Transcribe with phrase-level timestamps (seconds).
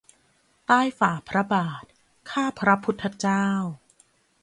[0.67, 1.83] ใต้ฝ่าพระบาท
[2.29, 3.45] ข้าพระพุทธเจ้า